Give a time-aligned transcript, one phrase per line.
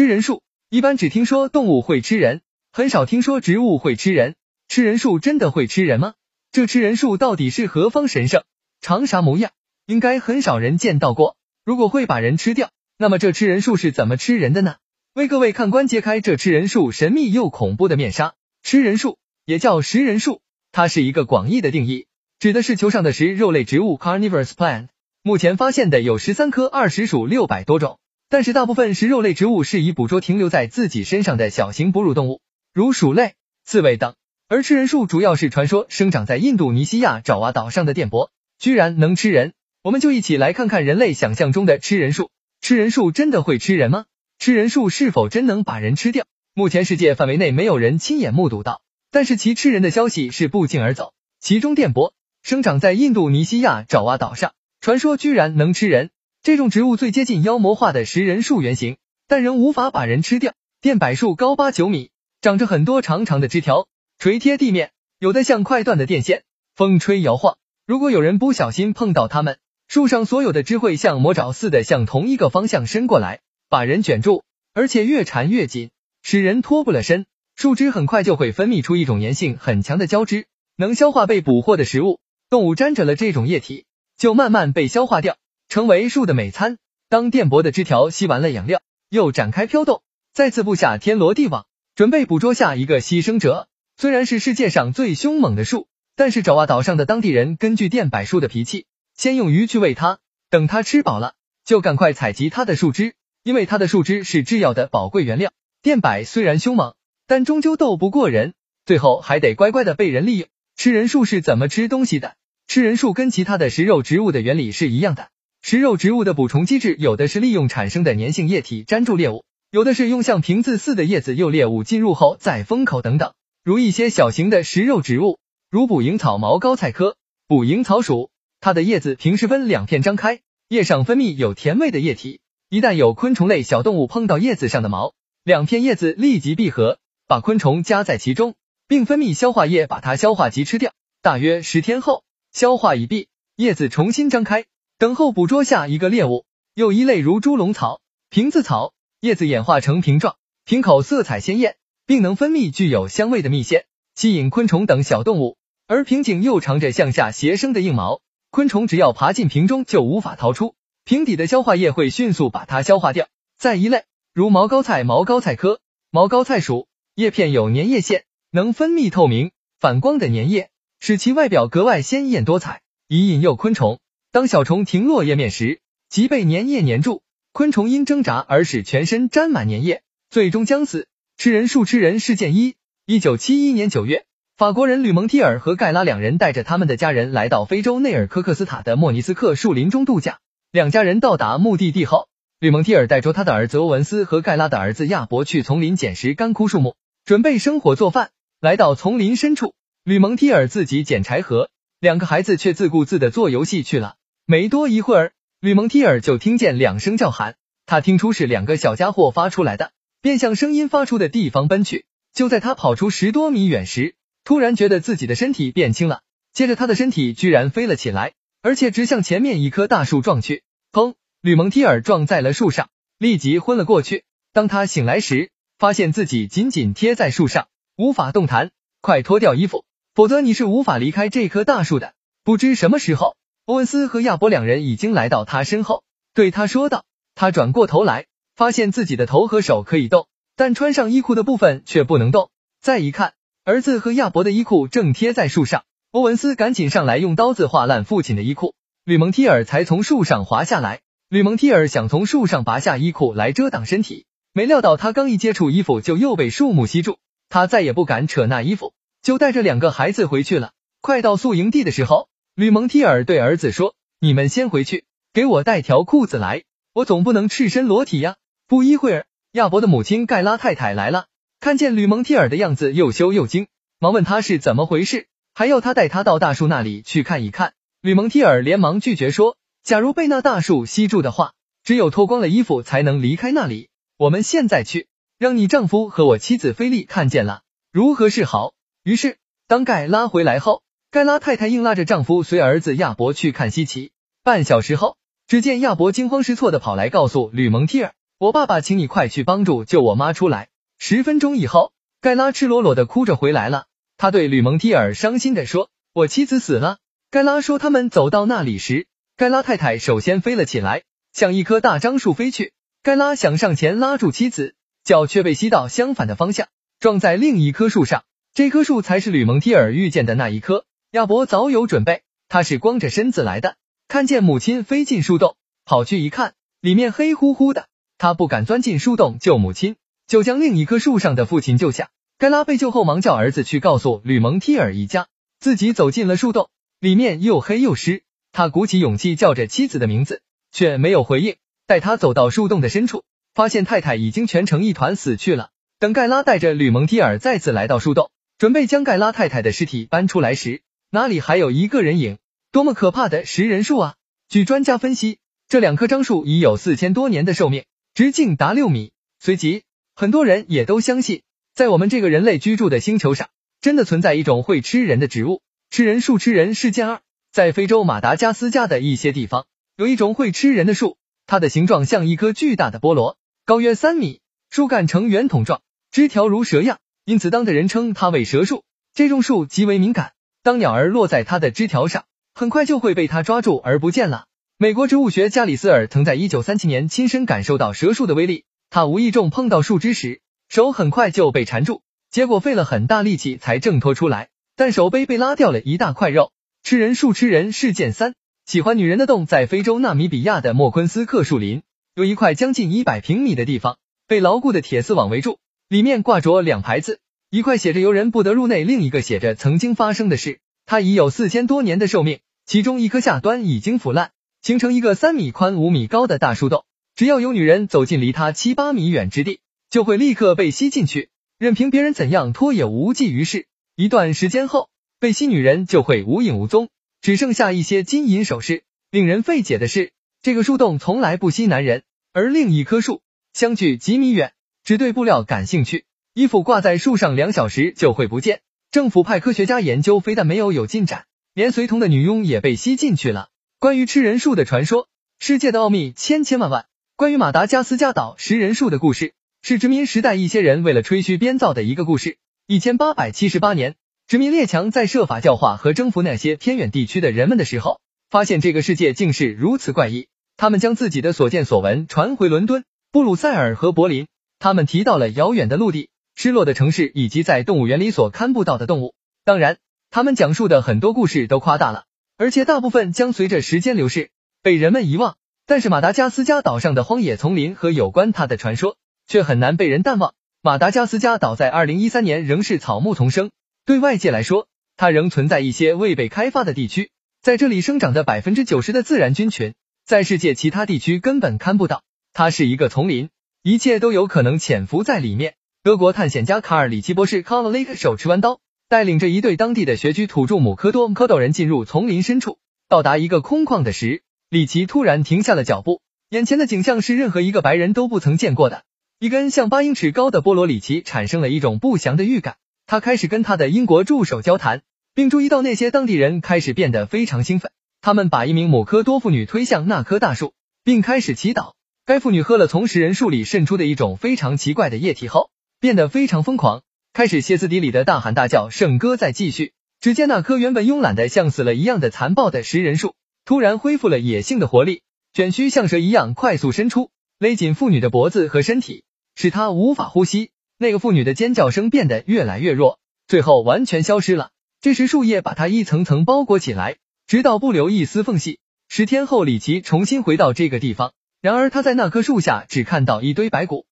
[0.00, 2.40] 吃人树一般只听说动物会吃人，
[2.72, 4.34] 很少听说植物会吃人。
[4.66, 6.14] 吃人树真的会吃人吗？
[6.52, 8.42] 这吃人树到底是何方神圣？
[8.80, 9.50] 长啥模样？
[9.84, 11.36] 应该很少人见到过。
[11.66, 14.76] 如果会把人吃掉，那么这吃人树是怎么吃人的呢？
[15.12, 18.32] 为各位看官揭开这吃人树神秘又恐怖的面纱。
[18.62, 20.40] 吃人树也叫食人树，
[20.72, 22.06] 它是一个广义的定义，
[22.38, 24.88] 指的是球上的食肉类植物 （carnivorous plant）。
[25.22, 27.98] 目前发现的有十三科，二十属六百多种。
[28.32, 32.40] 但是大部分食肉类植物是以捕捉停留在自己身上的小型哺乳动物，
[32.72, 34.14] 如鼠类、刺猬等。
[34.48, 39.52] 而吃人树主要是传说生长在印度尼西亚爪哇岛上的电波，居然能吃人。
[39.82, 42.30] 我们就一起来看看人类想象中的吃人树。
[42.60, 44.04] 吃人树真的会吃人吗？
[44.38, 46.24] 吃人树是否真能把人吃掉？
[46.54, 51.14] 目前世界范围内没有人亲眼目睹到，但是其吃人的消息是不胫而走。
[51.40, 56.10] 其中电波生长在印度尼西亚爪哇岛上，传说居然能吃人。
[56.42, 58.96] 这种植物最接近妖魔化的食人树原型，
[59.28, 60.54] 但仍无法把人吃掉。
[60.80, 67.58] 电柏树高八九米，长着很多长长的枝条，垂贴地面，有的像快断的电线，风吹摇晃。
[67.86, 75.90] 如果有人不小心碰到它们，树上所有的枝会像魔爪似的向同一个方向伸过来，把人卷住，而且越缠越紧，
[76.22, 77.26] 使人脱不了身。
[77.54, 82.18] 树枝很快就会分泌出一种粘性很强的胶质，能消化被捕获的食物。
[82.48, 83.84] 动物沾着了这种液体，
[84.16, 85.36] 就慢慢被消化掉。
[85.70, 86.78] 成为树的美餐。
[87.08, 90.02] 当电波的枝条吸完了养料，又展开飘动，
[90.34, 93.68] 再次布下天罗地网，准备捕捉下一个牺牲者。
[93.96, 100.18] 虽然是世界上最凶猛的树，但是爪哇岛上的当地人根据电柏树的脾气，先用鱼去喂它，
[100.50, 105.52] 等它吃饱了，就赶快采集它的树枝，因为它的树枝是制药的宝贵原料。
[105.82, 106.94] 电柏虽然凶猛，
[107.28, 110.48] 但终究斗不过人，最后还得乖乖的被人利用。
[110.74, 112.34] 吃人树是怎么吃东西的？
[112.66, 115.28] 吃人树跟其他的食肉植物的原理是一样的。
[115.62, 123.34] 食肉植物的捕虫机制，有的是利用产生的粘性液体粘住猎物，有的是用像瓶子似的叶子诱猎物进入后再封口等等。
[123.62, 125.38] 如一些小型的食肉植物，
[125.70, 127.16] 如捕蝇草毛膏菜科
[127.46, 132.40] 捕蝇草属，它的叶子平时分两片张开，叶上分泌有甜味的液体。
[132.70, 135.12] 一旦有昆虫类小动物碰到叶子上的毛，
[135.44, 138.54] 两片叶子立即闭合，把昆虫夹在其中，
[138.88, 140.92] 并分泌消化液把它消化及吃掉。
[141.20, 144.64] 大约十天后，消化已毕，叶子重新张开。
[145.00, 146.44] 等候捕捉下一个猎物。
[146.74, 155.56] 又一类如猪笼草、瓶子草，叶子演化成瓶状，瓶口色彩鲜艳，并能分泌具有香味的蜜腺，吸引昆虫等小动物。
[155.86, 160.74] 而瓶颈又长着向下斜生的硬毛，昆虫只要爬进瓶中就无法逃出，
[161.06, 163.26] 瓶底的消化液会迅速把它消化掉。
[163.58, 165.80] 再一类如毛膏菜，毛膏菜科
[166.10, 170.68] 毛膏菜属，叶片有粘液腺，能分泌透明反光的粘液，
[170.98, 173.98] 使其外表格外鲜艳多彩，以引诱昆虫。
[174.32, 181.08] 当小虫停落叶面时，即被粘液粘住，昆虫因挣扎而使全身沾满粘液，最终将死。
[181.36, 182.76] 吃人树吃人事件一：
[183.06, 184.26] 一九七一年九月，
[184.56, 190.38] 法国人吕蒙提尔和盖拉两人带着他们的家人来到非洲内尔科克斯塔的莫尼斯克树林中度假。
[190.70, 192.28] 两家人到达目的地后，
[192.60, 198.30] 吕蒙提尔带着他的儿子欧文斯和盖拉的儿子亚伯去丛林捡拾干枯树木，准备生火做饭。
[198.60, 199.74] 来到丛林深处，
[200.04, 201.68] 吕蒙提尔自己捡柴禾，
[201.98, 204.14] 两个孩子却自顾自的做游戏去了。
[204.50, 207.54] 没多一会儿，吕蒙提尔就听见两声叫喊，
[207.86, 212.04] 他听出是两个小家伙发出来的，便向声音发出的地方奔去。
[212.34, 216.22] 就在他跑出十多米远时，突然觉得自己的身体变轻了，
[216.52, 220.64] 接着他的身体居然飞了起来，而且直向前面一棵大树撞去。
[220.90, 221.14] 砰！
[221.40, 222.88] 吕蒙提尔撞在了树上，
[223.18, 224.24] 立即昏了过去。
[224.52, 228.72] 当他醒来时，发现自己紧紧贴在树上，无法动弹。
[229.00, 232.14] 快脱掉衣服，否则你是无法离开这棵大树的。
[232.42, 233.36] 不知什么时候。
[233.66, 236.02] 欧文斯和亚伯两人已经来到他身后，
[236.34, 237.04] 对他说道。
[237.34, 238.26] 他转过头来，
[238.56, 240.26] 发现自己的头和手可以动，
[240.56, 242.50] 但穿上衣裤的部分却不能动。
[242.80, 243.34] 再一看，
[243.64, 245.84] 儿子和亚伯的衣裤正贴在树上。
[246.10, 248.74] 欧文斯赶紧上来，用刀子划烂父亲的衣裤。
[249.04, 251.00] 吕蒙提尔才从树上滑下来。
[251.28, 257.18] 吕蒙提尔想从树上拔下衣裤来遮挡身体，没料到他刚一接触衣服，就又被树木吸住。
[257.48, 260.72] 他再也不敢扯那衣服，就带着两个孩子回去了。
[261.00, 262.29] 快到宿营地的时候。
[262.54, 268.36] 吕蒙提尔对儿子说：“你们先回去，给我带条裤子来，我总不能赤身裸体呀。”
[268.66, 271.26] 不一会儿，亚伯的母亲盖拉太太来了，
[271.58, 273.68] 看见吕蒙提尔的样子，又羞又惊，
[273.98, 277.74] 忙问他是怎么回事，还要他带他到大树那里去看一看。
[278.00, 281.52] 吕蒙提尔连忙拒绝说：“假如被那大树吸住的话，
[281.82, 283.88] 只有脱光了衣服才能离开那里。
[284.16, 285.06] 我们现在去，
[285.38, 290.82] 让你丈夫和我妻子菲利看见了，如何是好？”于是，当盖拉回来后。
[291.12, 294.12] 盖拉太太硬拉着丈夫随儿子亚伯去看稀奇。
[294.44, 295.16] 半小时后，
[295.48, 300.68] 只见亚伯惊慌失措的跑来告诉吕蒙提尔，我爸爸，请你快去帮助救我妈出来。
[300.98, 303.86] 十分钟以后，盖拉赤裸裸的哭着回来了。
[304.18, 306.98] 他对吕蒙提尔伤心的说：“我妻子死了。”
[307.32, 311.02] 盖拉说：“他们走到那里时，盖拉太太首先飞了起来，
[311.32, 312.72] 向一棵大樟树飞去。
[313.02, 316.68] 盖拉想上前拉住妻子，脚却被吸到相反的方向，
[317.00, 318.22] 撞在另一棵树上。
[318.54, 320.84] 这棵树才是吕蒙提尔遇见的那一棵。
[321.12, 323.74] 亚伯早有准备，他是光着身子来的。
[324.06, 329.96] 看见母亲飞进树洞，跑去一看，里面黑乎乎的，他不敢钻进树洞救母亲，
[330.28, 335.26] 就将另一棵树上的父亲救下。”盖拉被救后，忙叫儿子去告诉吕蒙提尔一家，
[335.58, 336.68] 自己走进了树洞，
[337.00, 338.22] 里面又黑又湿。
[338.52, 341.56] 他鼓起勇气叫着妻子的名字，却没有回应。
[341.88, 345.70] 待他走到树洞的深处，发现太太已经蜷成一团死去了。
[345.98, 352.38] 等盖拉带着吕蒙提尔再次来到树洞，准备将盖拉太太的尸体搬出来时，哪里还有一个人影？
[352.70, 354.14] 多么可怕的食人树啊！
[354.48, 357.84] 据专家分析，这两棵樟树已有四千多年的寿命，
[358.14, 359.10] 直径达六米。
[359.40, 359.82] 随即，
[360.14, 361.42] 很多人也都相信。
[361.74, 363.48] 在我们这个人类居住的星球上，
[363.80, 366.38] 真的存在一种会吃人的植物——吃人树。
[366.38, 367.20] 吃人事件二，
[367.50, 369.66] 在非洲马达加斯加的一些地方，
[369.96, 374.40] 有一种会吃人的树，它的形状像一颗巨大的菠萝，高约三米，
[374.70, 378.84] 树干呈圆筒状，枝条如蛇样，因此当地人称它为蛇树。
[379.12, 382.24] 这种树极为敏感，当鸟儿落在它的枝条上，
[382.54, 384.44] 很快就会被它抓住而不见了。
[384.76, 390.42] 美国植物学家里斯尔曾在一九三七年亲身感受到蛇树的威力，他无意中碰到树枝时。
[390.68, 396.52] 手很快就被缠住，结果费了很大力气才挣脱出来，但手背被拉掉了一大块肉。
[396.82, 398.34] 吃人树吃人事件三，
[398.66, 401.82] 喜欢女人的洞在非洲纳米比亚的莫昆斯克树林，
[402.14, 403.98] 有一块将近一百平米的地方
[404.28, 405.58] 被牢固的铁丝网围住，
[405.88, 407.18] 里面挂着两排字，
[407.50, 410.60] 一块写着游人不得入内，另一个写着曾经发生的事。
[410.86, 414.30] 它已有四千多年的寿命，其中一颗下端已经腐烂，
[414.62, 416.84] 形成一个三米宽、五米高的大树洞。
[417.16, 419.60] 只要有女人走进离它七八米远之地。
[419.90, 423.66] 就会立刻被吸进去，任凭别人怎样拖也无济于事。
[423.96, 424.88] 一段时间后，
[425.18, 428.84] 被吸女人就会无影无踪，只剩下一些金银首饰。
[429.10, 430.12] 令人费解的是，
[430.42, 433.20] 这个树洞从来不吸男人，而另一棵树
[433.52, 434.52] 相距几米远，
[434.84, 438.60] 只对布料感兴趣，衣服挂在树上两小时就会不见。
[438.92, 441.24] 政府派科学家研究，非但没有有进展，
[441.54, 443.48] 连随同的女佣也被吸进去了。
[443.80, 445.08] 关于吃人树的传说，
[445.40, 446.86] 世界的奥秘千千万万。
[447.16, 449.32] 关于马达加斯加岛食人树的故事。
[449.62, 452.38] 是殖民时代一些人为了吹嘘编造的一个故事。
[452.66, 458.00] 一千八百七十八年，殖民列强在设法教化和征服那些偏远地区的人们的时候，
[458.30, 460.28] 发现这个世界竟是如此怪异。
[460.56, 464.28] 他们将自己的所见所闻传回伦敦、布鲁塞尔和柏林。
[464.58, 466.08] 他们提到了遥远的陆地、
[466.42, 469.14] 失落的城市以及在动物园里所看不到的动物。
[469.44, 469.76] 当然，
[470.10, 472.04] 他们讲述的很多故事都夸大了，
[472.38, 474.30] 而且大部分将随着时间流逝
[474.62, 475.36] 被人们遗忘。
[475.66, 478.96] 但是马达加斯加岛上的荒野丛林和有关它的传说。
[479.26, 480.34] 却很难被人淡忘。
[480.60, 483.50] 马达加斯加岛在二零一三年仍是草木丛生，
[483.86, 484.66] 对外界来说，
[484.96, 487.10] 它仍存在一些未被开发的地区。
[487.40, 492.02] 在这里生长的百分之九十的自然菌群，在世界其他地区根本看不到。
[492.32, 493.28] 它是一个丛林，
[493.62, 495.54] 一切都有可能潜伏在里面。
[495.82, 498.60] 德国探险家卡尔里奇博士 （Karl Lake） 手持弯刀，
[498.90, 502.58] 带领着一队当地的学居土著姆科多蝌蚪人进入丛林深处。
[502.86, 508.82] 到达一个空旷的时，里奇突然停下了脚步，眼前的景象是任何一个白人都不曾见过的。
[509.20, 514.82] 一根像八英尺高的菠萝里奇产生了一种不祥的预感，他开始跟他的英国助手交谈，
[515.14, 517.72] 并注意到那些当地人开始变得非常兴奋。
[518.02, 520.52] 他们把一名姆科多妇女推向那棵大树，
[520.84, 521.72] 并开始祈祷。
[522.04, 525.48] 该妇女喝了从食人树里渗出的一种非常奇怪的液体后，
[525.80, 526.82] 变得非常疯狂，
[527.14, 528.68] 开始歇斯底里的大喊大叫。
[528.68, 529.72] 圣歌在继续。
[529.98, 539.04] 只见那棵原本慵懒的像死了一样的残暴的食人树，突然恢复了野性的活力，卷须像蛇一样快速伸出，勒紧妇女的脖子和身体。
[539.34, 544.50] 使她无法呼吸，那个妇女的尖叫声变得越来越弱，最后完全消失了。
[544.82, 546.96] 这时树叶把她一层层包裹起来，
[547.26, 548.58] 直到不留一丝缝隙。
[548.88, 553.86] 十天后，李奇重新回到这个地方，然而他在那棵树下只看到一堆白骨，